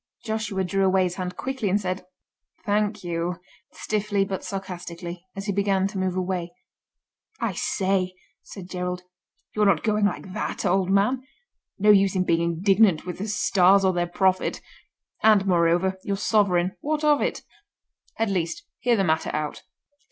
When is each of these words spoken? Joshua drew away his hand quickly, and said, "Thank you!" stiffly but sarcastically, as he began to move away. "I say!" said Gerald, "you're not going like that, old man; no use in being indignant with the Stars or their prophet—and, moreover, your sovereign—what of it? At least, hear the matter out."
Joshua 0.23 0.63
drew 0.63 0.83
away 0.83 1.03
his 1.03 1.13
hand 1.17 1.37
quickly, 1.37 1.69
and 1.69 1.79
said, 1.79 2.07
"Thank 2.65 3.03
you!" 3.03 3.35
stiffly 3.71 4.25
but 4.25 4.43
sarcastically, 4.43 5.27
as 5.35 5.45
he 5.45 5.51
began 5.51 5.85
to 5.89 5.99
move 5.99 6.15
away. 6.15 6.55
"I 7.39 7.53
say!" 7.53 8.15
said 8.41 8.67
Gerald, 8.67 9.03
"you're 9.53 9.67
not 9.67 9.83
going 9.83 10.05
like 10.05 10.33
that, 10.33 10.65
old 10.65 10.89
man; 10.89 11.21
no 11.77 11.91
use 11.91 12.15
in 12.15 12.23
being 12.23 12.41
indignant 12.41 13.05
with 13.05 13.19
the 13.19 13.27
Stars 13.27 13.85
or 13.85 13.93
their 13.93 14.07
prophet—and, 14.07 15.45
moreover, 15.45 15.99
your 16.03 16.17
sovereign—what 16.17 17.03
of 17.03 17.21
it? 17.21 17.43
At 18.17 18.31
least, 18.31 18.63
hear 18.79 18.95
the 18.95 19.03
matter 19.03 19.29
out." 19.35 19.61